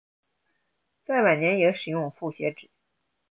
[1.05, 2.71] 在晚年也使用复写纸。